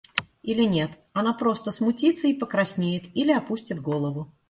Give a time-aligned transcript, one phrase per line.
[0.41, 4.33] Или нет, она просто смутится и покраснеет или опустит голову.